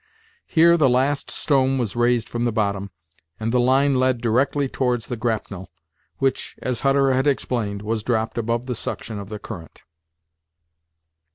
Here 0.47 0.77
the 0.77 0.89
last 0.89 1.29
stone 1.29 1.77
was 1.77 1.95
raised 1.95 2.27
from 2.27 2.43
the 2.43 2.51
bottom, 2.51 2.89
and 3.39 3.51
the 3.51 3.59
line 3.59 3.99
led 3.99 4.19
directly 4.19 4.67
towards 4.67 5.05
the 5.05 5.15
grapnel, 5.15 5.69
which, 6.17 6.55
as 6.59 6.79
Hutter 6.79 7.13
had 7.13 7.27
explained, 7.27 7.83
was 7.83 8.01
dropped 8.01 8.39
above 8.39 8.65
the 8.65 8.73
suction 8.73 9.19
of 9.19 9.29
the 9.29 9.37
current. 9.37 9.83